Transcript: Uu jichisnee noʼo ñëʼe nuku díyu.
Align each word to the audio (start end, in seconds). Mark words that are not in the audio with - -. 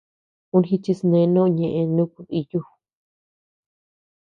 Uu 0.55 0.63
jichisnee 0.67 1.25
noʼo 1.33 1.47
ñëʼe 1.57 1.81
nuku 1.95 2.19
díyu. 2.29 2.61